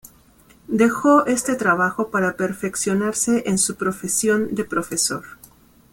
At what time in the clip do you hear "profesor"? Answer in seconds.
4.65-5.21